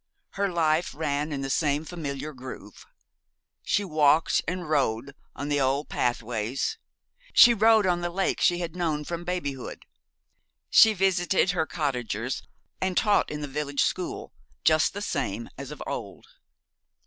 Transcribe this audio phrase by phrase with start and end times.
[0.31, 2.87] Her life ran in the same familiar groove.
[3.61, 6.79] She walked and rode on the old pathways;
[7.33, 9.85] she rowed on the lake she had known from babyhood;
[10.71, 12.41] she visited her cottagers,
[12.81, 14.33] and taught in the village school,
[14.63, 16.25] just the same as of old.